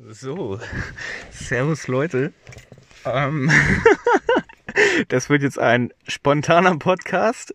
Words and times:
So, 0.00 0.60
Servus 1.32 1.88
Leute. 1.88 2.32
Ähm, 3.04 3.50
das 5.08 5.28
wird 5.28 5.42
jetzt 5.42 5.58
ein 5.58 5.92
spontaner 6.06 6.76
Podcast, 6.78 7.52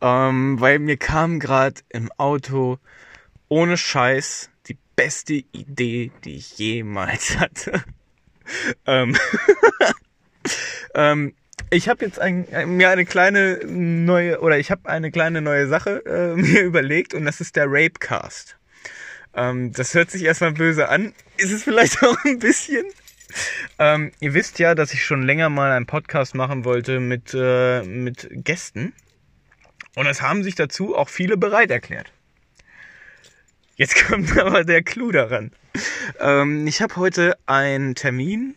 ähm, 0.00 0.58
weil 0.60 0.78
mir 0.78 0.96
kam 0.96 1.40
gerade 1.40 1.82
im 1.90 2.10
Auto 2.16 2.78
ohne 3.48 3.76
Scheiß 3.76 4.48
die 4.66 4.78
beste 4.96 5.44
Idee, 5.52 6.10
die 6.24 6.36
ich 6.36 6.56
jemals 6.56 7.38
hatte. 7.38 7.84
ähm, 8.86 9.14
ähm, 10.94 11.34
ich 11.68 11.90
habe 11.90 12.06
jetzt 12.06 12.18
ein, 12.18 12.46
mir 12.78 12.88
eine 12.88 13.04
kleine 13.04 13.60
neue 13.66 14.40
oder 14.40 14.58
ich 14.58 14.70
habe 14.70 14.88
eine 14.88 15.10
kleine 15.10 15.42
neue 15.42 15.68
Sache 15.68 16.02
äh, 16.06 16.34
mir 16.34 16.62
überlegt 16.62 17.12
und 17.12 17.26
das 17.26 17.42
ist 17.42 17.56
der 17.56 17.66
Rapecast. 17.68 18.56
Ähm, 19.36 19.72
das 19.72 19.94
hört 19.94 20.10
sich 20.10 20.22
erstmal 20.22 20.52
böse 20.52 20.88
an. 20.88 21.12
Ist 21.36 21.52
es 21.52 21.64
vielleicht 21.64 22.02
auch 22.02 22.16
ein 22.24 22.38
bisschen? 22.38 22.84
Ähm, 23.78 24.12
ihr 24.20 24.34
wisst 24.34 24.58
ja, 24.58 24.74
dass 24.74 24.92
ich 24.92 25.04
schon 25.04 25.22
länger 25.22 25.48
mal 25.48 25.72
einen 25.72 25.86
Podcast 25.86 26.34
machen 26.34 26.64
wollte 26.64 27.00
mit, 27.00 27.34
äh, 27.34 27.82
mit 27.82 28.28
Gästen. 28.30 28.92
Und 29.96 30.06
es 30.06 30.22
haben 30.22 30.42
sich 30.42 30.54
dazu 30.54 30.96
auch 30.96 31.08
viele 31.08 31.36
bereit 31.36 31.70
erklärt. 31.70 32.12
Jetzt 33.76 34.04
kommt 34.06 34.36
aber 34.38 34.64
der 34.64 34.82
Clou 34.82 35.10
daran. 35.10 35.50
Ähm, 36.20 36.66
ich 36.66 36.80
habe 36.80 36.96
heute 36.96 37.36
einen 37.46 37.94
Termin, 37.94 38.54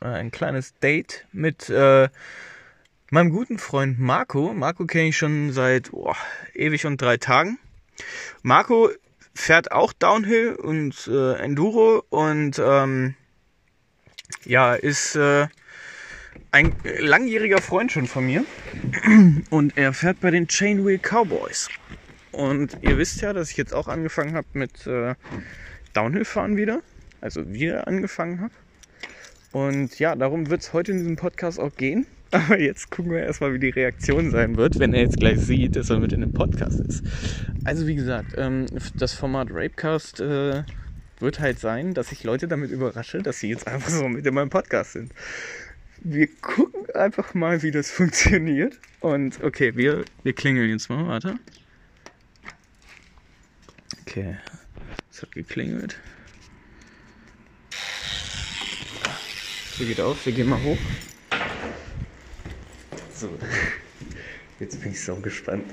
äh, 0.00 0.06
ein 0.06 0.30
kleines 0.30 0.74
Date 0.80 1.26
mit 1.32 1.70
äh, 1.70 2.08
meinem 3.10 3.30
guten 3.30 3.58
Freund 3.58 3.98
Marco. 4.00 4.52
Marco 4.52 4.86
kenne 4.86 5.08
ich 5.08 5.16
schon 5.16 5.52
seit 5.52 5.92
oh, 5.92 6.14
ewig 6.54 6.86
und 6.86 7.00
drei 7.00 7.16
Tagen. 7.16 7.58
Marco 8.42 8.90
fährt 9.34 9.72
auch 9.72 9.92
Downhill 9.92 10.54
und 10.54 11.08
äh, 11.08 11.34
Enduro 11.34 12.04
und 12.08 12.58
ähm, 12.58 13.14
ja, 14.44 14.74
ist 14.74 15.16
äh, 15.16 15.48
ein 16.50 16.74
langjähriger 16.98 17.60
Freund 17.60 17.92
schon 17.92 18.06
von 18.06 18.26
mir 18.26 18.44
und 19.50 19.76
er 19.76 19.92
fährt 19.92 20.20
bei 20.20 20.30
den 20.30 20.46
Chainwheel 20.48 20.98
Cowboys. 20.98 21.68
Und 22.32 22.78
ihr 22.82 22.98
wisst 22.98 23.20
ja, 23.20 23.32
dass 23.32 23.50
ich 23.50 23.56
jetzt 23.56 23.74
auch 23.74 23.88
angefangen 23.88 24.34
habe 24.34 24.46
mit 24.54 24.86
äh, 24.86 25.14
Downhill 25.92 26.24
fahren 26.24 26.56
wieder, 26.56 26.80
also 27.20 27.52
wieder 27.52 27.86
angefangen 27.86 28.40
habe. 28.40 28.54
Und 29.52 29.98
ja, 30.00 30.16
darum 30.16 30.50
wird 30.50 30.62
es 30.62 30.72
heute 30.72 30.92
in 30.92 30.98
diesem 30.98 31.16
Podcast 31.16 31.60
auch 31.60 31.76
gehen. 31.76 32.06
Aber 32.34 32.58
jetzt 32.58 32.90
gucken 32.90 33.12
wir 33.12 33.20
erstmal, 33.20 33.54
wie 33.54 33.60
die 33.60 33.68
Reaktion 33.68 34.32
sein 34.32 34.56
wird, 34.56 34.80
wenn 34.80 34.92
er 34.92 35.02
jetzt 35.02 35.18
gleich 35.18 35.38
sieht, 35.38 35.76
dass 35.76 35.88
er 35.88 36.00
mit 36.00 36.12
in 36.12 36.20
dem 36.20 36.32
Podcast 36.32 36.80
ist. 36.80 37.04
Also 37.62 37.86
wie 37.86 37.94
gesagt, 37.94 38.32
ähm, 38.36 38.66
das 38.96 39.12
Format 39.12 39.48
Rapecast 39.52 40.18
äh, 40.18 40.64
wird 41.20 41.38
halt 41.38 41.60
sein, 41.60 41.94
dass 41.94 42.10
ich 42.10 42.24
Leute 42.24 42.48
damit 42.48 42.72
überrasche, 42.72 43.18
dass 43.22 43.38
sie 43.38 43.50
jetzt 43.50 43.68
einfach 43.68 43.88
so 43.88 44.08
mit 44.08 44.26
in 44.26 44.34
meinem 44.34 44.50
Podcast 44.50 44.94
sind. 44.94 45.12
Wir 46.02 46.26
gucken 46.26 46.90
einfach 46.96 47.34
mal, 47.34 47.62
wie 47.62 47.70
das 47.70 47.90
funktioniert. 47.92 48.80
Und 48.98 49.40
okay, 49.44 49.76
wir, 49.76 50.04
wir 50.24 50.32
klingeln 50.32 50.70
jetzt 50.70 50.88
mal. 50.88 51.06
Warte. 51.06 51.36
Okay, 54.02 54.38
es 55.08 55.22
hat 55.22 55.30
geklingelt. 55.30 56.00
Tür 59.76 59.86
geht 59.86 60.00
auf, 60.00 60.26
wir 60.26 60.32
gehen 60.32 60.48
mal 60.48 60.60
hoch. 60.64 60.78
So, 63.24 63.30
jetzt 64.60 64.82
bin 64.82 64.92
ich 64.92 65.02
so 65.02 65.16
gespannt. 65.16 65.64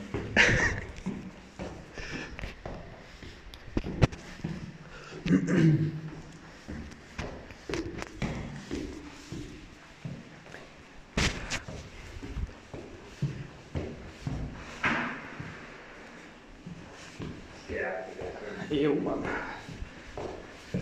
Jo, 18.69 18.95
Mann. 18.95 19.25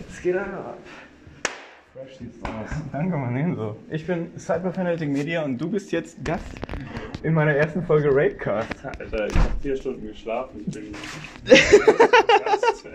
Es 0.08 0.22
geht 0.22 0.36
ab. 0.36 0.78
Fresh 1.92 2.18
sieht's 2.18 2.36
aus. 2.44 2.70
Danke, 2.92 3.16
Mann, 3.16 3.36
ebenso. 3.36 3.76
Ich 3.90 4.06
bin 4.06 4.38
Cyberfanatic 4.38 5.08
Media 5.08 5.42
und 5.42 5.58
du 5.58 5.68
bist 5.68 5.90
jetzt 5.90 6.24
Gast 6.24 6.59
in 7.22 7.34
meiner 7.34 7.52
ersten 7.54 7.84
Folge 7.84 8.08
Rapecast. 8.10 8.68
Alter, 8.98 9.26
ich 9.28 9.34
hab 9.34 9.62
vier 9.62 9.76
Stunden 9.76 10.06
geschlafen. 10.08 10.64
Ich 10.66 10.72
bin. 10.74 10.92
Gast. 11.44 12.86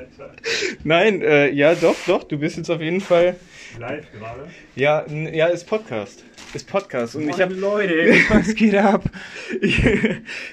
Nein, 0.83 1.21
äh, 1.21 1.49
ja, 1.51 1.75
doch, 1.75 1.95
doch, 2.07 2.23
du 2.23 2.37
bist 2.37 2.57
jetzt 2.57 2.69
auf 2.69 2.81
jeden 2.81 3.01
Fall. 3.01 3.35
Live 3.79 4.05
gerade. 4.17 4.47
Ja, 4.75 5.01
n- 5.01 5.33
ja, 5.33 5.47
ist 5.47 5.65
Podcast. 5.65 6.23
Ist 6.53 6.67
Podcast. 6.69 7.15
Und 7.15 7.27
ich 7.29 7.41
habe 7.41 7.53
Leute. 7.53 7.93
Was 8.29 8.55
geht 8.55 8.75
ab? 8.75 9.03
Ich, 9.61 9.83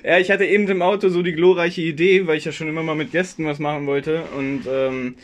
ja, 0.02 0.18
ich 0.18 0.30
hatte 0.30 0.44
eben 0.44 0.68
im 0.68 0.82
Auto 0.82 1.08
so 1.08 1.22
die 1.22 1.32
glorreiche 1.32 1.82
Idee, 1.82 2.26
weil 2.26 2.36
ich 2.38 2.44
ja 2.44 2.52
schon 2.52 2.68
immer 2.68 2.82
mal 2.82 2.96
mit 2.96 3.12
Gästen 3.12 3.44
was 3.46 3.58
machen 3.58 3.86
wollte. 3.86 4.22
Und 4.36 4.62
ähm, 4.68 5.14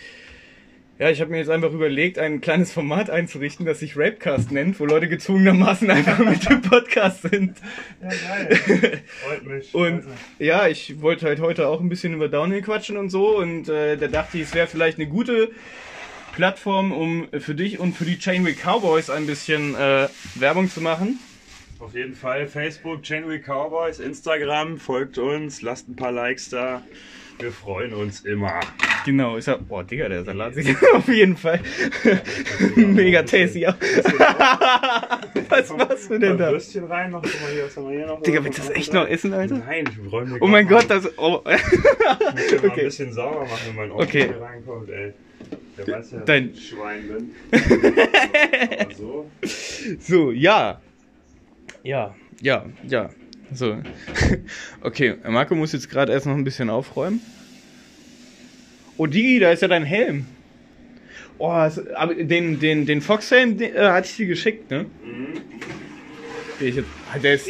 ja, 0.99 1.11
ich 1.11 1.21
habe 1.21 1.31
mir 1.31 1.39
jetzt 1.39 1.51
einfach 1.51 1.73
überlegt, 1.73 2.19
ein 2.19 2.41
kleines 2.41 2.73
Format 2.73 3.09
einzurichten, 3.09 3.65
das 3.65 3.79
sich 3.79 3.97
Rapecast 3.97 4.51
nennt, 4.51 4.81
wo 4.81 4.85
Leute 4.85 5.09
gezwungenermaßen 5.09 5.89
einfach 5.93 6.19
mit 6.19 6.49
dem 6.49 6.61
Podcast 6.61 7.23
sind. 7.23 7.57
Ja, 8.03 8.09
geil. 8.09 9.03
Freut 9.25 9.45
mich. 9.45 9.75
Und 9.75 10.05
Leute. 10.05 10.09
ja, 10.41 10.67
ich 10.67 11.01
wollte 11.01 11.27
halt 11.27 11.41
heute 11.41 11.69
auch 11.69 11.81
ein 11.81 11.89
bisschen 11.89 12.15
über 12.15 12.29
Downhill 12.29 12.63
quatschen 12.63 12.97
und 12.97 13.11
so. 13.11 13.37
Und 13.39 13.69
äh, 13.69 13.97
da 13.97 14.09
dachte 14.09 14.39
ich, 14.39 14.45
es 14.45 14.55
wäre 14.55 14.67
vielleicht 14.67 14.99
eine 14.99 15.09
gute 15.09 15.53
Plattform, 16.35 16.93
um 16.93 17.29
für 17.39 17.55
dich 17.55 17.79
und 17.79 17.95
für 17.97 18.05
die 18.05 18.19
Chainwheel 18.19 18.55
Cowboys 18.55 19.09
ein 19.09 19.27
bisschen 19.27 19.77
äh, 19.77 20.09
Werbung 20.35 20.69
zu 20.69 20.81
machen. 20.81 21.21
Auf 21.79 21.95
jeden 21.95 22.15
Fall 22.15 22.49
Facebook, 22.49 23.05
Chainwheel 23.05 23.41
Cowboys, 23.41 24.01
Instagram, 24.01 24.79
folgt 24.79 25.17
uns, 25.17 25.63
lasst 25.63 25.89
ein 25.89 25.95
paar 25.95 26.11
Likes 26.11 26.51
da. 26.51 26.83
Wir 27.39 27.53
freuen 27.53 27.95
uns 27.95 28.23
immer. 28.23 28.59
Genau, 29.05 29.37
ist 29.37 29.47
ja. 29.49 29.57
Boah, 29.57 29.85
Digga, 29.85 30.09
der 30.09 30.25
Salat 30.25 30.55
sieht 30.55 30.77
auf 30.95 31.09
jeden 31.09 31.37
Fall 31.37 31.61
mega 32.77 33.23
tasty 33.23 33.67
aus. 33.67 33.75
Was 35.49 35.71
machst 35.77 36.11
du 36.11 36.19
denn 36.19 36.33
Ein 36.33 36.39
da? 36.39 36.51
Würstchen 36.53 36.85
rein, 36.85 37.11
noch 37.11 37.23
mal 37.23 37.31
hier, 37.53 37.65
was 37.65 37.77
haben 37.77 37.89
wir 37.89 37.97
hier 37.99 38.07
noch? 38.07 38.23
Digga, 38.23 38.45
willst 38.45 38.59
du 38.59 38.63
das 38.63 38.71
echt 38.73 38.93
noch 38.93 39.07
essen, 39.09 39.33
Alter? 39.33 39.59
Nein, 39.59 39.85
ich 40.05 40.13
räume 40.13 40.33
mir 40.33 40.43
Oh 40.43 40.47
mein 40.47 40.69
Gott, 40.69 40.87
das. 40.89 41.09
Oh. 41.19 41.41
Ich 41.47 42.53
muss 42.53 42.63
mal 42.63 42.71
ein 42.71 42.75
bisschen 42.77 43.13
sauber 43.13 43.41
machen, 43.43 43.59
wenn 43.69 43.77
mein 43.77 43.91
Onkel 43.93 44.07
Okay. 44.07 44.27
hier 44.29 44.41
reinkommt, 44.43 44.91
ey. 44.91 45.13
Der 45.79 45.87
weiß 45.89 46.11
ja, 46.11 46.19
dass 46.19 46.27
Dein- 46.27 46.51
ich 46.53 46.73
ein 46.75 46.79
Schwein 46.79 47.09
bin. 47.09 48.95
So. 48.97 49.31
So, 50.01 50.33
ja. 50.33 50.81
Ja, 51.83 52.15
ja, 52.43 52.67
ja. 52.87 53.11
So. 53.53 53.79
Okay, 54.83 55.15
Marco 55.27 55.55
muss 55.55 55.73
jetzt 55.73 55.89
gerade 55.89 56.13
erst 56.13 56.27
noch 56.27 56.35
ein 56.35 56.45
bisschen 56.45 56.69
aufräumen. 56.69 57.21
Oh, 58.99 59.07
Digi, 59.07 59.39
da 59.39 59.53
ist 59.53 59.63
ja 59.63 59.69
dein 59.69 59.85
Helm. 59.85 60.27
Oh, 61.39 61.69
den, 62.19 62.59
den, 62.59 62.85
den 62.85 63.01
Fox-Helm 63.01 63.61
äh, 63.61 63.73
hatte 63.75 64.09
ich 64.09 64.17
dir 64.17 64.27
geschickt, 64.27 64.73
ne? 64.73 64.87
Den 66.61 66.69
ich 66.69 66.85
ah, 67.15 67.19
der 67.19 67.35
ist, 67.35 67.49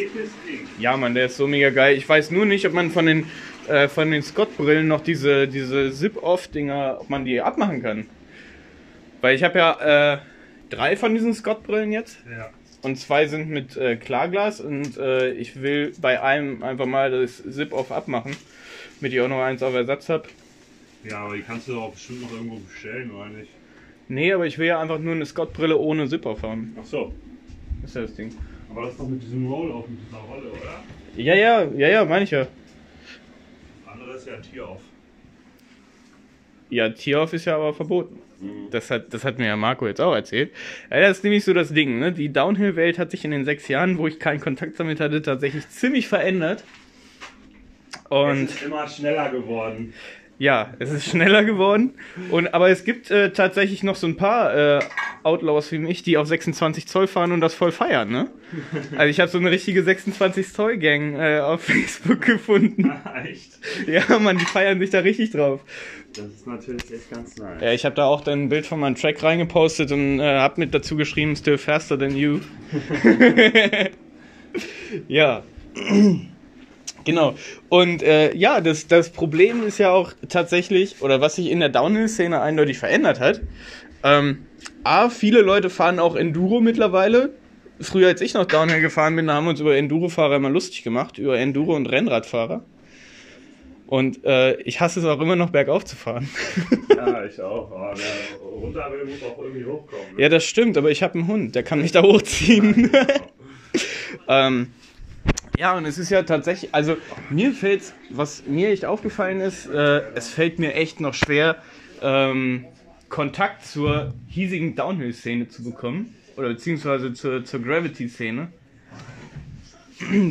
ja, 0.78 0.94
Mann, 0.98 1.14
der 1.14 1.26
ist 1.26 1.38
so 1.38 1.46
mega 1.46 1.70
geil. 1.70 1.96
Ich 1.96 2.06
weiß 2.06 2.30
nur 2.32 2.44
nicht, 2.44 2.66
ob 2.66 2.74
man 2.74 2.90
von 2.90 3.06
den, 3.06 3.24
äh, 3.66 3.88
von 3.88 4.10
den 4.10 4.22
Scott-Brillen 4.22 4.86
noch 4.86 5.00
diese, 5.00 5.48
diese 5.48 5.90
Zip-Off-Dinger, 5.90 6.98
ob 7.00 7.08
man 7.08 7.24
die 7.24 7.40
abmachen 7.40 7.82
kann. 7.82 8.06
Weil 9.22 9.34
ich 9.34 9.42
habe 9.42 9.58
ja 9.58 10.16
äh, 10.16 10.18
drei 10.68 10.98
von 10.98 11.14
diesen 11.14 11.32
Scott-Brillen 11.32 11.92
jetzt. 11.92 12.18
Ja. 12.30 12.50
Und 12.82 12.96
zwei 12.98 13.26
sind 13.26 13.48
mit 13.48 13.74
äh, 13.78 13.96
Klarglas 13.96 14.60
und 14.60 14.98
äh, 14.98 15.30
ich 15.30 15.62
will 15.62 15.94
bei 15.98 16.22
einem 16.22 16.62
einfach 16.62 16.86
mal 16.86 17.10
das 17.10 17.42
Zip-Off 17.42 17.90
abmachen, 17.90 18.36
damit 19.00 19.14
ich 19.14 19.20
auch 19.22 19.28
noch 19.28 19.40
eins 19.40 19.62
auf 19.62 19.74
Ersatz 19.74 20.10
habe. 20.10 20.28
Ja, 21.04 21.18
aber 21.18 21.36
die 21.36 21.42
kannst 21.42 21.68
du 21.68 21.74
doch 21.74 21.92
bestimmt 21.92 22.22
noch 22.22 22.32
irgendwo 22.32 22.56
bestellen, 22.56 23.10
oder 23.10 23.28
nicht? 23.28 23.50
Nee, 24.08 24.32
aber 24.32 24.46
ich 24.46 24.58
will 24.58 24.66
ja 24.66 24.80
einfach 24.80 24.98
nur 24.98 25.14
eine 25.14 25.26
Scott-Brille 25.26 25.76
ohne 25.76 26.08
Zip-Off 26.08 26.42
haben. 26.42 26.74
Ach 26.80 26.84
so. 26.84 27.12
Das 27.82 27.90
ist 27.90 27.96
ja 27.96 28.02
das 28.02 28.14
Ding. 28.14 28.34
Aber 28.70 28.82
das 28.82 28.92
ist 28.92 29.00
doch 29.00 29.08
mit 29.08 29.22
diesem 29.22 29.46
Roll-Off, 29.46 29.88
mit 29.88 29.98
dieser 30.06 30.18
Rolle, 30.18 30.50
oder? 30.50 30.82
Ja, 31.16 31.34
ja, 31.34 31.64
ja, 31.64 31.88
ja, 31.88 32.04
meine 32.04 32.24
ich 32.24 32.30
ja. 32.30 32.46
Das 33.84 33.92
andere 33.92 34.16
ist 34.16 34.26
ja 34.26 34.34
ein 34.34 34.42
Tier-Off. 34.42 34.80
Ja, 36.70 36.88
Tier-Off 36.90 37.32
ist 37.32 37.44
ja 37.44 37.56
aber 37.56 37.72
verboten. 37.74 38.18
Das 38.70 38.90
hat, 38.90 39.12
das 39.12 39.24
hat 39.24 39.38
mir 39.38 39.46
ja 39.46 39.56
Marco 39.56 39.86
jetzt 39.86 40.00
auch 40.00 40.14
erzählt. 40.14 40.52
Ja, 40.90 41.00
das 41.00 41.18
ist 41.18 41.24
nämlich 41.24 41.44
so 41.44 41.52
das 41.52 41.72
Ding, 41.72 41.98
ne? 41.98 42.12
Die 42.12 42.32
Downhill-Welt 42.32 42.98
hat 42.98 43.10
sich 43.10 43.24
in 43.24 43.32
den 43.32 43.44
sechs 43.44 43.66
Jahren, 43.68 43.98
wo 43.98 44.06
ich 44.06 44.20
keinen 44.20 44.40
Kontakt 44.40 44.78
damit 44.78 45.00
hatte, 45.00 45.22
tatsächlich 45.22 45.68
ziemlich 45.70 46.06
verändert. 46.06 46.62
Und 48.10 48.44
es 48.44 48.54
ist 48.54 48.62
immer 48.62 48.86
schneller 48.86 49.30
geworden. 49.30 49.92
Ja, 50.38 50.74
es 50.78 50.92
ist 50.92 51.06
schneller 51.06 51.42
geworden. 51.42 51.94
Und, 52.30 52.54
aber 52.54 52.70
es 52.70 52.84
gibt 52.84 53.10
äh, 53.10 53.32
tatsächlich 53.32 53.82
noch 53.82 53.96
so 53.96 54.06
ein 54.06 54.16
paar 54.16 54.78
äh, 54.78 54.80
Outlaws 55.24 55.72
wie 55.72 55.78
mich, 55.78 56.04
die 56.04 56.16
auf 56.16 56.28
26 56.28 56.86
Zoll 56.86 57.08
fahren 57.08 57.32
und 57.32 57.40
das 57.40 57.54
voll 57.54 57.72
feiern, 57.72 58.10
ne? 58.10 58.30
Also 58.96 59.10
ich 59.10 59.18
habe 59.20 59.30
so 59.30 59.38
eine 59.38 59.50
richtige 59.50 59.82
26 59.82 60.52
Zoll 60.52 60.78
Gang 60.78 61.16
äh, 61.16 61.40
auf 61.40 61.62
Facebook 61.64 62.20
gefunden. 62.20 62.92
Echt? 63.24 63.58
Ja, 63.86 64.18
man, 64.20 64.38
die 64.38 64.44
feiern 64.44 64.78
sich 64.78 64.90
da 64.90 65.00
richtig 65.00 65.32
drauf. 65.32 65.60
Das 66.14 66.26
ist 66.26 66.46
natürlich 66.46 66.90
echt 66.90 67.10
ganz 67.10 67.36
nice. 67.36 67.60
Ja, 67.60 67.72
ich 67.72 67.84
habe 67.84 67.96
da 67.96 68.06
auch 68.06 68.22
dann 68.22 68.44
ein 68.44 68.48
Bild 68.48 68.64
von 68.64 68.78
meinem 68.78 68.94
Track 68.94 69.22
reingepostet 69.22 69.90
und 69.90 70.20
äh, 70.20 70.38
hab 70.38 70.56
mit 70.56 70.72
dazu 70.72 70.96
geschrieben, 70.96 71.34
still 71.34 71.58
faster 71.58 71.98
than 71.98 72.16
you. 72.16 72.38
ja. 75.08 75.42
Genau. 77.08 77.34
Und 77.70 78.02
äh, 78.02 78.34
ja, 78.36 78.60
das, 78.60 78.86
das 78.86 79.10
Problem 79.10 79.66
ist 79.66 79.78
ja 79.78 79.90
auch 79.90 80.12
tatsächlich, 80.28 81.00
oder 81.00 81.20
was 81.22 81.36
sich 81.36 81.50
in 81.50 81.60
der 81.60 81.70
Downhill-Szene 81.70 82.40
eindeutig 82.40 82.78
verändert 82.78 83.18
hat. 83.18 83.40
Ähm, 84.04 84.46
A, 84.84 85.08
viele 85.08 85.40
Leute 85.40 85.70
fahren 85.70 86.00
auch 86.00 86.16
Enduro 86.16 86.60
mittlerweile. 86.60 87.30
Früher, 87.80 88.08
als 88.08 88.20
ich 88.20 88.34
noch 88.34 88.44
Downhill 88.44 88.82
gefahren 88.82 89.16
bin, 89.16 89.30
haben 89.30 89.44
wir 89.44 89.50
uns 89.50 89.60
über 89.60 89.74
Enduro-Fahrer 89.74 90.36
immer 90.36 90.50
lustig 90.50 90.82
gemacht, 90.82 91.16
über 91.16 91.38
Enduro- 91.38 91.76
und 91.76 91.86
Rennradfahrer. 91.86 92.64
Und 93.86 94.22
äh, 94.26 94.60
ich 94.62 94.82
hasse 94.82 95.00
es 95.00 95.06
auch 95.06 95.18
immer 95.18 95.34
noch 95.34 95.48
bergauf 95.48 95.86
zu 95.86 95.96
fahren. 95.96 96.28
Ja, 96.94 97.24
ich 97.24 97.40
auch. 97.40 97.70
Aber 97.70 97.94
wer 97.96 98.38
runter 98.46 98.92
will, 98.92 99.06
muss 99.06 99.22
auch 99.22 99.38
irgendwie 99.38 99.64
hochkommen. 99.64 100.16
Ne? 100.16 100.22
ja, 100.22 100.28
das 100.28 100.44
stimmt, 100.44 100.76
aber 100.76 100.90
ich 100.90 101.02
habe 101.02 101.14
einen 101.14 101.26
Hund, 101.26 101.54
der 101.54 101.62
kann 101.62 101.80
mich 101.80 101.92
da 101.92 102.02
hochziehen. 102.02 102.90
ähm, 104.28 104.72
ja, 105.58 105.76
und 105.76 105.84
es 105.86 105.98
ist 105.98 106.10
ja 106.10 106.22
tatsächlich, 106.22 106.72
also 106.72 106.96
mir 107.30 107.52
fällt's, 107.52 107.92
was 108.10 108.44
mir 108.46 108.70
echt 108.70 108.84
aufgefallen 108.84 109.40
ist, 109.40 109.66
äh, 109.66 110.02
es 110.14 110.28
fällt 110.28 110.60
mir 110.60 110.74
echt 110.74 111.00
noch 111.00 111.14
schwer, 111.14 111.62
ähm, 112.00 112.64
Kontakt 113.08 113.66
zur 113.66 114.14
hiesigen 114.28 114.76
Downhill-Szene 114.76 115.48
zu 115.48 115.64
bekommen. 115.64 116.14
Oder 116.36 116.50
beziehungsweise 116.50 117.12
zur, 117.12 117.44
zur 117.44 117.60
Gravity-Szene. 117.60 118.48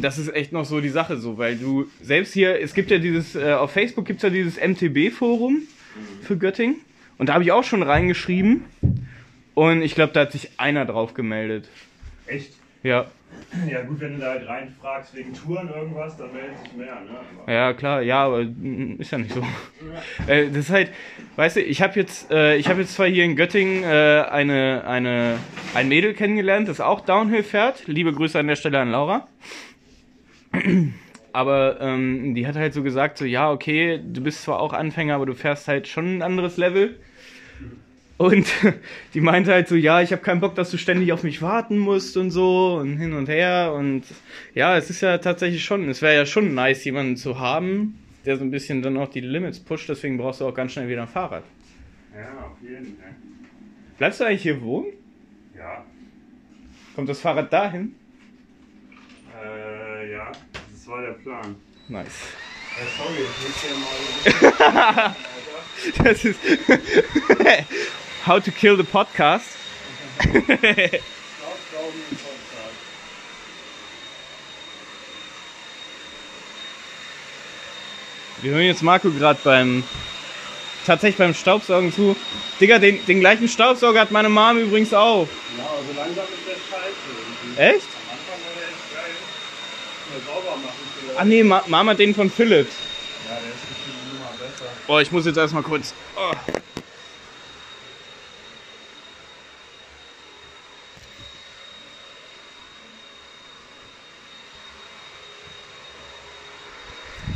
Das 0.02 0.18
ist 0.18 0.34
echt 0.34 0.54
noch 0.54 0.64
so 0.64 0.80
die 0.80 0.88
Sache 0.88 1.18
so, 1.18 1.38
weil 1.38 1.58
du 1.58 1.90
selbst 2.02 2.34
hier, 2.34 2.62
es 2.62 2.74
gibt 2.74 2.90
ja 2.90 3.00
dieses, 3.00 3.36
äh, 3.36 3.52
auf 3.52 3.72
Facebook 3.72 4.06
gibt 4.06 4.20
es 4.20 4.24
ja 4.24 4.30
dieses 4.30 4.56
MTB-Forum 4.56 5.64
für 6.22 6.38
Göttingen. 6.38 6.78
Und 7.18 7.28
da 7.28 7.34
habe 7.34 7.44
ich 7.44 7.52
auch 7.52 7.66
schon 7.66 7.84
reingeschrieben. 7.84 8.64
Und 9.56 9.82
ich 9.82 9.94
glaube, 9.94 10.14
da 10.14 10.22
hat 10.22 10.32
sich 10.32 10.52
einer 10.56 10.86
drauf 10.86 11.14
gemeldet. 11.14 11.68
Echt? 12.28 12.54
Ja. 12.88 13.06
Ja 13.70 13.82
gut, 13.82 14.00
wenn 14.00 14.14
du 14.14 14.20
da 14.20 14.32
halt 14.32 14.48
reinfragst 14.48 15.14
wegen 15.14 15.34
Touren 15.34 15.70
irgendwas, 15.70 16.16
dann 16.16 16.32
melden 16.32 16.56
sich 16.64 16.74
mehr, 16.74 16.96
ne? 16.96 17.20
Aber 17.44 17.52
Ja, 17.52 17.74
klar, 17.74 18.02
ja, 18.02 18.24
aber 18.24 18.44
mm, 18.46 18.96
ist 19.00 19.12
ja 19.12 19.18
nicht 19.18 19.34
so. 19.34 19.42
Äh, 20.26 20.48
das 20.48 20.58
ist 20.58 20.70
halt, 20.70 20.92
weißt 21.36 21.58
du, 21.58 21.62
ich 21.62 21.82
habe 21.82 22.00
jetzt, 22.00 22.32
äh, 22.32 22.56
ich 22.56 22.70
habe 22.70 22.82
jetzt 22.82 22.94
zwar 22.94 23.08
hier 23.08 23.26
in 23.26 23.36
Göttingen 23.36 23.84
äh, 23.84 24.24
eine, 24.30 24.86
eine, 24.88 25.38
ein 25.76 25.90
Mädel 25.90 26.14
kennengelernt, 26.14 26.70
das 26.70 26.80
auch 26.80 27.02
Downhill 27.02 27.44
fährt. 27.44 27.88
Liebe 27.88 28.14
Grüße 28.14 28.40
an 28.40 28.48
der 28.48 28.56
Stelle 28.56 28.80
an 28.80 28.92
Laura. 28.92 29.28
Aber 31.34 31.82
ähm, 31.82 32.36
die 32.36 32.48
hat 32.48 32.56
halt 32.56 32.74
so 32.74 32.84
gesagt, 32.84 33.18
so 33.18 33.26
ja, 33.26 33.52
okay, 33.52 34.00
du 34.02 34.22
bist 34.22 34.44
zwar 34.44 34.60
auch 34.62 34.72
Anfänger, 34.74 35.16
aber 35.16 35.28
du 35.28 35.36
fährst 35.36 35.68
halt 35.68 35.88
schon 35.88 36.18
ein 36.18 36.22
anderes 36.24 36.58
Level. 36.58 37.00
Und 38.18 38.52
die 39.14 39.22
meinte 39.22 39.54
halt 39.54 39.68
so, 39.68 39.76
ja, 39.76 40.02
ich 40.02 40.12
habe 40.12 40.22
keinen 40.22 40.42
Bock, 40.42 40.56
dass 40.56 40.72
du 40.72 40.78
ständig 40.78 41.14
auf 41.14 41.24
mich 41.24 41.42
warten 41.42 41.78
musst 41.78 42.18
und 42.18 42.32
so 42.32 42.78
und 42.82 42.98
hin 42.98 43.14
und 43.14 43.30
her. 43.30 43.74
Und 43.76 44.04
ja, 44.54 44.76
es 44.76 44.90
ist 44.90 45.02
ja 45.02 45.20
tatsächlich 45.20 45.64
schon, 45.64 45.88
es 45.88 46.02
wäre 46.02 46.16
ja 46.16 46.26
schon 46.26 46.54
nice, 46.54 46.84
jemanden 46.84 47.16
zu 47.16 47.40
haben, 47.40 48.00
der 48.26 48.38
so 48.38 48.44
ein 48.44 48.52
bisschen 48.52 48.82
dann 48.82 48.98
auch 48.98 49.10
die 49.10 49.22
Limits 49.22 49.60
pusht. 49.60 49.88
Deswegen 49.88 50.18
brauchst 50.18 50.42
du 50.42 50.48
auch 50.48 50.54
ganz 50.54 50.74
schnell 50.74 50.90
wieder 50.90 51.04
ein 51.04 51.08
Fahrrad. 51.08 51.44
ja, 52.14 52.46
auf 52.46 52.62
jeden 52.62 52.98
Fall. 52.98 53.16
Bleibst 53.98 54.20
du 54.20 54.26
eigentlich 54.26 54.44
hier 54.44 54.62
wohnen? 54.62 54.94
Ja. 55.56 55.86
Kommt 56.96 57.10
das 57.10 57.20
Fahrrad 57.20 57.54
dahin? 57.54 57.96
Äh, 59.44 60.12
ja, 60.12 60.32
das 60.72 60.88
war 60.88 61.02
der 61.02 61.14
Plan. 61.14 61.56
Nice. 61.88 62.34
Äh, 62.76 62.98
sorry, 62.98 63.22
ich 63.22 63.44
muss 63.44 64.64
hier 64.64 64.74
mal. 64.74 65.16
Das 66.04 66.26
ist 66.26 66.40
How 68.26 68.44
to 68.44 68.52
kill 68.52 68.76
the 68.78 68.84
podcast. 68.84 69.46
Wir 78.42 78.52
hören 78.52 78.66
jetzt 78.66 78.84
Marco 78.84 79.10
gerade 79.10 79.40
beim 79.44 79.84
tatsächlich 80.86 81.18
beim 81.18 81.34
Staubsaugen 81.34 81.94
zu. 81.94 82.16
Digga, 82.60 82.80
den, 82.80 83.04
den 83.06 83.20
gleichen 83.20 83.48
Staubsauger 83.48 84.02
hat 84.02 84.12
meine 84.12 84.30
Mom 84.30 84.58
übrigens 84.58 84.94
auch. 84.94 85.28
Ja, 85.58 85.64
aber 85.66 85.80
so 85.88 85.94
langsam 86.00 86.26
ist 86.26 86.48
der 86.48 86.54
scheiße. 86.54 86.96
irgendwie. 87.46 87.62
Echt? 87.62 87.88
Am 87.88 88.12
Anfang 88.14 88.40
war 88.46 88.54
der 88.56 88.68
echt 88.70 88.94
geil. 88.94 89.14
Sauber 90.26 90.56
machen. 90.58 91.18
Ah 91.18 91.26
nee, 91.26 91.44
Ma 91.44 91.64
Mama 91.68 91.92
hat 91.92 92.00
den 92.00 92.14
von 92.14 92.30
Philips. 92.30 92.74
Ja, 93.28 93.36
der 93.36 93.50
ist 93.50 93.68
bestimmt 93.68 94.07
immer 94.18 94.32
besser. 94.38 94.66
Oh, 94.88 95.00
ich 95.00 95.12
muss 95.12 95.26
jetzt 95.26 95.38
erstmal 95.38 95.64
kurz. 95.64 95.94
Oh. 96.16 96.34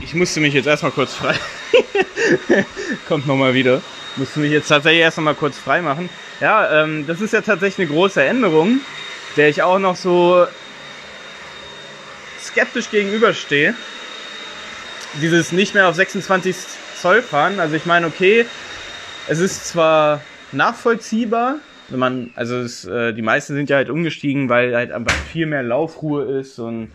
Ich 0.01 0.16
musste 0.16 0.42
mich 0.42 0.54
jetzt 0.54 0.66
erstmal 0.66 0.92
kurz 0.92 1.13
frei. 1.13 1.36
Kommt 3.07 3.28
nochmal 3.28 3.54
wieder. 3.54 3.81
Musste 4.18 4.42
mich 4.42 4.51
jetzt 4.51 4.68
tatsächlich 4.68 5.01
erst 5.01 5.18
mal 5.19 5.36
kurz 5.36 5.57
frei 5.57 5.81
machen. 5.81 6.10
Ja, 6.42 6.83
ähm, 6.83 7.07
das 7.07 7.22
ist 7.22 7.31
ja 7.31 7.42
tatsächlich 7.42 7.88
eine 7.88 7.98
große 7.98 8.22
Änderung, 8.22 8.81
der 9.38 9.48
ich 9.48 9.62
auch 9.62 9.80
noch 9.80 9.95
so 9.95 10.45
skeptisch 12.42 12.89
gegenüberstehe 12.89 13.74
dieses 15.19 15.51
nicht 15.51 15.73
mehr 15.73 15.87
auf 15.87 15.95
26 15.95 16.55
Zoll 16.95 17.21
fahren. 17.21 17.59
Also 17.59 17.75
ich 17.75 17.85
meine, 17.85 18.07
okay, 18.07 18.45
es 19.27 19.39
ist 19.39 19.67
zwar 19.67 20.21
nachvollziehbar, 20.51 21.55
wenn 21.89 21.99
man, 21.99 22.31
also 22.35 22.57
es, 22.57 22.85
äh, 22.85 23.13
die 23.13 23.21
meisten 23.21 23.53
sind 23.53 23.69
ja 23.69 23.77
halt 23.77 23.89
umgestiegen, 23.89 24.49
weil 24.49 24.75
halt 24.75 24.91
einfach 24.91 25.13
viel 25.13 25.45
mehr 25.45 25.63
Laufruhe 25.63 26.39
ist 26.39 26.57
und 26.59 26.89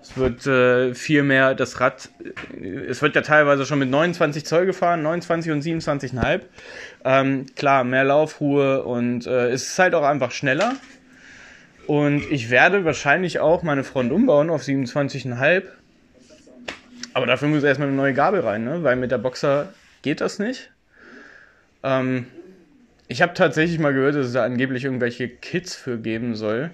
es 0.00 0.16
wird 0.16 0.46
äh, 0.46 0.94
viel 0.94 1.22
mehr 1.22 1.54
das 1.54 1.80
Rad, 1.80 2.08
äh, 2.58 2.66
es 2.66 3.02
wird 3.02 3.14
ja 3.14 3.20
teilweise 3.20 3.66
schon 3.66 3.78
mit 3.78 3.90
29 3.90 4.46
Zoll 4.46 4.64
gefahren, 4.64 5.02
29 5.02 5.52
und 5.52 5.62
27,5. 5.62 6.40
Ähm, 7.04 7.46
klar, 7.56 7.84
mehr 7.84 8.04
Laufruhe 8.04 8.82
und 8.84 9.26
äh, 9.26 9.50
es 9.50 9.68
ist 9.68 9.78
halt 9.78 9.94
auch 9.94 10.04
einfach 10.04 10.30
schneller. 10.30 10.74
Und 11.86 12.30
ich 12.30 12.50
werde 12.50 12.84
wahrscheinlich 12.84 13.40
auch 13.40 13.62
meine 13.62 13.82
Front 13.82 14.12
umbauen 14.12 14.50
auf 14.50 14.62
27,5. 14.62 15.62
Aber 17.18 17.26
dafür 17.26 17.48
muss 17.48 17.64
erstmal 17.64 17.88
eine 17.88 17.96
neue 17.96 18.14
Gabel 18.14 18.42
rein, 18.42 18.62
ne? 18.62 18.84
weil 18.84 18.94
mit 18.94 19.10
der 19.10 19.18
Boxer 19.18 19.72
geht 20.02 20.20
das 20.20 20.38
nicht. 20.38 20.70
Ähm, 21.82 22.28
ich 23.08 23.22
habe 23.22 23.34
tatsächlich 23.34 23.80
mal 23.80 23.92
gehört, 23.92 24.14
dass 24.14 24.28
es 24.28 24.34
da 24.34 24.44
angeblich 24.44 24.84
irgendwelche 24.84 25.28
Kits 25.28 25.74
für 25.74 25.98
geben 25.98 26.36
soll, 26.36 26.70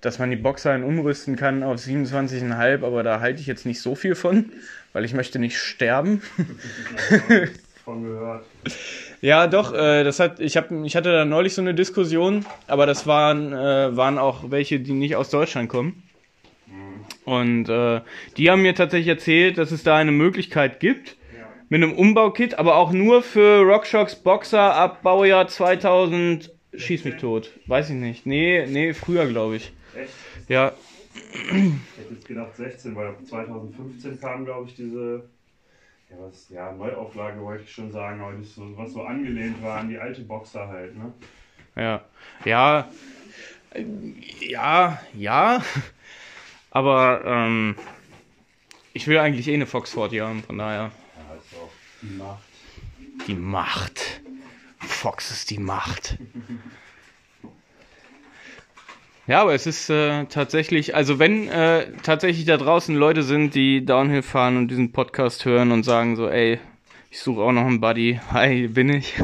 dass 0.00 0.20
man 0.20 0.30
die 0.30 0.36
Boxer 0.36 0.76
umrüsten 0.76 1.34
kann 1.34 1.64
auf 1.64 1.80
27,5, 1.80 2.86
aber 2.86 3.02
da 3.02 3.18
halte 3.18 3.40
ich 3.40 3.48
jetzt 3.48 3.66
nicht 3.66 3.80
so 3.80 3.96
viel 3.96 4.14
von, 4.14 4.52
weil 4.92 5.04
ich 5.04 5.14
möchte 5.14 5.40
nicht 5.40 5.58
sterben. 5.58 6.22
Von 7.84 8.04
gehört. 8.04 8.44
Ja, 9.20 9.48
doch, 9.48 9.74
äh, 9.74 10.04
das 10.04 10.20
hat, 10.20 10.38
ich, 10.38 10.56
hab, 10.56 10.70
ich 10.70 10.94
hatte 10.94 11.10
da 11.10 11.24
neulich 11.24 11.54
so 11.54 11.62
eine 11.62 11.74
Diskussion, 11.74 12.46
aber 12.68 12.86
das 12.86 13.08
waren, 13.08 13.52
äh, 13.52 13.96
waren 13.96 14.18
auch 14.18 14.52
welche, 14.52 14.78
die 14.78 14.92
nicht 14.92 15.16
aus 15.16 15.30
Deutschland 15.30 15.68
kommen. 15.68 16.07
Und 17.28 17.68
äh, 17.68 18.00
die 18.36 18.50
haben 18.50 18.62
mir 18.62 18.74
tatsächlich 18.74 19.08
erzählt, 19.08 19.58
dass 19.58 19.70
es 19.70 19.82
da 19.82 19.96
eine 19.96 20.12
Möglichkeit 20.12 20.80
gibt 20.80 21.16
Ja. 21.36 21.46
mit 21.68 21.82
einem 21.82 21.92
Umbaukit, 21.92 22.58
aber 22.58 22.76
auch 22.76 22.90
nur 22.92 23.22
für 23.22 23.60
RockShox 23.62 24.16
Boxer 24.16 24.74
ab 24.74 25.02
Baujahr 25.02 25.46
2000. 25.46 26.50
Schieß 26.74 27.04
mich 27.04 27.16
tot. 27.16 27.50
Weiß 27.66 27.90
ich 27.90 27.96
nicht. 27.96 28.24
Nee, 28.26 28.66
nee, 28.68 28.94
früher 28.94 29.26
glaube 29.26 29.56
ich. 29.56 29.72
Echt? 29.94 30.12
Ja, 30.48 30.72
Ich 31.14 31.50
hätte 31.98 32.14
jetzt 32.14 32.28
gedacht 32.28 32.56
16, 32.56 32.94
weil 32.96 33.14
2015 33.24 34.20
kam, 34.20 34.44
glaube 34.44 34.68
ich, 34.68 34.74
diese 34.76 35.24
ja, 36.10 36.16
was, 36.20 36.48
ja, 36.48 36.72
Neuauflage 36.72 37.40
wollte 37.42 37.64
ich 37.64 37.72
schon 37.72 37.90
sagen, 37.92 38.20
aber 38.22 38.32
das 38.32 38.54
so, 38.54 38.62
was 38.76 38.92
so 38.92 39.02
angelehnt 39.02 39.62
war 39.62 39.80
an 39.80 39.90
die 39.90 39.98
alte 39.98 40.22
Boxer 40.22 40.66
halt, 40.68 40.96
ne? 40.96 41.12
ja, 41.76 42.02
ja, 42.46 42.88
ja, 44.40 45.00
ja. 45.14 45.62
Aber 46.78 47.22
ähm, 47.24 47.74
ich 48.92 49.08
will 49.08 49.18
eigentlich 49.18 49.48
eh 49.48 49.54
eine 49.54 49.66
Foxford 49.66 50.12
hier 50.12 50.28
haben, 50.28 50.44
von 50.44 50.58
daher. 50.58 50.92
Ja, 51.16 51.34
ist 51.34 51.52
auch 51.56 51.72
die 52.00 52.14
Macht. 52.14 52.44
Die 53.26 53.34
Macht. 53.34 54.20
Fox 54.78 55.32
ist 55.32 55.50
die 55.50 55.58
Macht. 55.58 56.18
Ja, 59.26 59.42
aber 59.42 59.54
es 59.54 59.66
ist 59.66 59.90
äh, 59.90 60.26
tatsächlich, 60.26 60.94
also 60.94 61.18
wenn 61.18 61.48
äh, 61.48 61.90
tatsächlich 62.04 62.46
da 62.46 62.56
draußen 62.56 62.94
Leute 62.94 63.24
sind, 63.24 63.56
die 63.56 63.84
Downhill 63.84 64.22
fahren 64.22 64.56
und 64.56 64.68
diesen 64.68 64.92
Podcast 64.92 65.44
hören 65.44 65.72
und 65.72 65.82
sagen 65.82 66.14
so, 66.14 66.28
ey, 66.28 66.60
Ich 67.10 67.18
suche 67.18 67.40
auch 67.40 67.50
noch 67.50 67.66
einen 67.66 67.80
Buddy. 67.80 68.20
Hi, 68.30 68.68
bin 68.68 68.90
ich. 68.90 69.14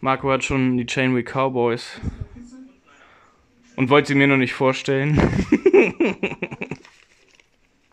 Marco 0.00 0.32
hat 0.32 0.42
schon 0.42 0.76
die 0.76 0.86
Chainway 0.86 1.22
Cowboys. 1.22 2.00
Und 3.80 3.88
wollte 3.88 4.08
sie 4.08 4.14
mir 4.14 4.26
noch 4.26 4.36
nicht 4.36 4.52
vorstellen. 4.52 5.18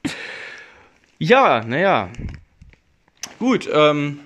ja, 1.18 1.64
naja. 1.64 2.10
Gut, 3.40 3.70
ähm, 3.72 4.20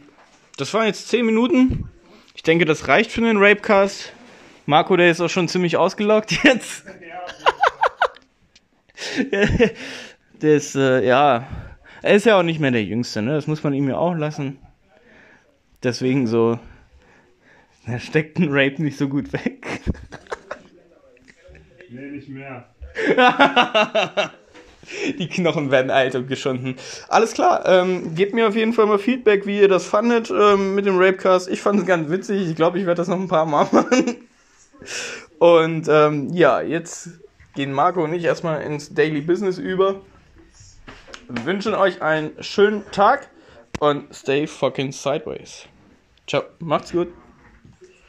das 0.58 0.74
waren 0.74 0.88
jetzt 0.88 1.10
10 1.10 1.24
Minuten. 1.24 1.88
Ich 2.34 2.42
denke, 2.42 2.66
das 2.66 2.88
reicht 2.88 3.12
für 3.12 3.22
den 3.22 3.38
Rapecast. 3.38 4.12
Marco, 4.66 4.98
der 4.98 5.12
ist 5.12 5.22
auch 5.22 5.30
schon 5.30 5.48
ziemlich 5.48 5.78
ausgelockt 5.78 6.32
jetzt. 6.44 6.84
der 10.42 10.56
ist, 10.56 10.76
äh, 10.76 11.06
ja, 11.06 11.48
er 12.02 12.16
ist 12.16 12.26
ja 12.26 12.40
auch 12.40 12.44
nicht 12.44 12.60
mehr 12.60 12.72
der 12.72 12.84
Jüngste, 12.84 13.22
ne? 13.22 13.36
Das 13.36 13.46
muss 13.46 13.64
man 13.64 13.76
ihm 13.76 13.88
ja 13.88 13.98
auch 13.98 14.16
lassen. 14.16 14.58
Deswegen 15.84 16.26
so, 16.26 16.58
er 17.86 18.00
steckt 18.00 18.40
ein 18.40 18.48
Rape 18.50 18.82
nicht 18.82 18.98
so 18.98 19.08
gut 19.08 19.32
weg. 19.32 19.61
Nee, 21.92 22.10
nicht 22.10 22.30
mehr. 22.30 22.66
Die 25.20 25.28
Knochen 25.28 25.72
werden 25.72 25.92
alt 25.92 26.16
und 26.16 26.28
geschunden. 26.28 26.76
Alles 27.08 27.34
klar, 27.34 27.66
ähm, 27.66 28.16
gebt 28.16 28.34
mir 28.34 28.48
auf 28.48 28.56
jeden 28.56 28.74
Fall 28.74 28.86
mal 28.86 28.98
Feedback, 28.98 29.46
wie 29.46 29.60
ihr 29.60 29.68
das 29.68 29.86
fandet 29.86 30.32
ähm, 30.32 30.74
mit 30.76 30.86
dem 30.86 30.98
Rapecast. 30.98 31.50
Ich 31.50 31.62
fand 31.62 31.82
es 31.82 31.86
ganz 31.86 32.10
witzig. 32.10 32.50
Ich 32.50 32.56
glaube, 32.56 32.80
ich 32.80 32.86
werde 32.86 33.00
das 33.00 33.08
noch 33.08 33.20
ein 33.20 33.28
paar 33.28 33.46
Mal 33.46 33.68
machen. 33.72 34.28
Und 35.38 35.88
ähm, 35.90 36.30
ja, 36.34 36.62
jetzt 36.62 37.10
gehen 37.56 37.74
Marco 37.74 38.04
und 38.04 38.14
ich 38.14 38.24
erstmal 38.24 38.62
ins 38.62 38.94
Daily 38.94 39.22
Business 39.22 39.58
über. 39.58 40.02
Wir 41.30 41.46
wünschen 41.46 41.74
euch 41.74 42.02
einen 42.02 42.32
schönen 42.42 42.84
Tag 42.92 43.30
und 43.80 44.14
stay 44.14 44.48
fucking 44.48 44.92
sideways. 44.92 45.66
Ciao, 46.28 46.44
macht's 46.60 46.92
gut. 46.92 47.10